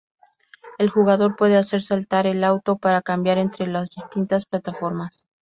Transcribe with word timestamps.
El 0.79 0.89
jugador 0.89 1.35
puede 1.35 1.57
hacer 1.57 1.83
saltar 1.83 2.25
el 2.25 2.43
auto 2.43 2.75
para 2.79 3.03
cambiar 3.03 3.37
entre 3.37 3.67
las 3.67 3.87
distintas 3.91 4.47
plataformas. 4.47 5.27